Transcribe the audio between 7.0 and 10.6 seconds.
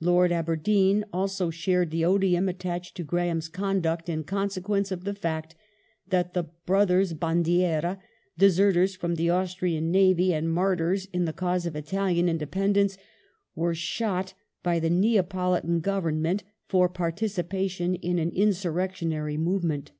Bandiera— deserters from the Austrian navy, and